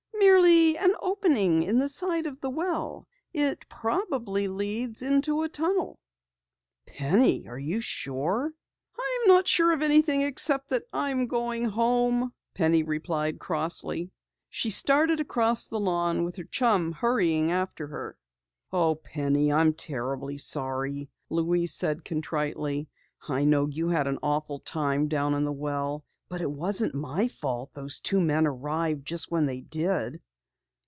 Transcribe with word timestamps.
"Merely 0.23 0.77
an 0.77 0.93
opening 1.01 1.63
in 1.63 1.79
the 1.79 1.89
side 1.89 2.25
of 2.25 2.39
the 2.41 2.49
well. 2.49 3.07
It 3.33 3.67
probably 3.69 4.47
leads 4.47 5.01
into 5.01 5.41
a 5.41 5.49
tunnel." 5.49 5.99
"Penny! 6.85 7.47
Are 7.49 7.57
you 7.59 7.81
sure?" 7.81 8.53
"I'm 8.97 9.27
not 9.27 9.47
sure 9.47 9.73
of 9.73 9.81
anything 9.81 10.21
except 10.21 10.69
that 10.69 10.83
I'm 10.93 11.25
going 11.27 11.65
home!" 11.65 12.33
Penny 12.53 12.83
replied 12.83 13.39
crossly. 13.39 14.11
She 14.47 14.69
started 14.69 15.19
across 15.19 15.65
the 15.65 15.79
lawn 15.79 16.23
with 16.23 16.35
her 16.37 16.43
chum 16.45 16.91
hurrying 16.91 17.51
after 17.51 17.87
her. 17.87 18.17
"Oh, 18.71 18.95
Penny, 18.95 19.51
I'm 19.51 19.73
terribly 19.73 20.37
sorry," 20.37 21.09
Louise 21.29 21.73
said 21.73 22.05
contritely. 22.05 22.87
"I 23.27 23.43
know 23.43 23.65
you 23.65 23.89
had 23.89 24.07
an 24.07 24.19
awful 24.21 24.59
time 24.59 25.07
down 25.07 25.33
in 25.33 25.45
the 25.45 25.51
well. 25.51 26.05
But 26.29 26.39
it 26.39 26.49
wasn't 26.49 26.95
my 26.95 27.27
fault 27.27 27.73
those 27.73 27.99
two 27.99 28.21
men 28.21 28.47
arrived 28.47 29.05
just 29.05 29.29
when 29.29 29.47
they 29.47 29.59
did." 29.59 30.21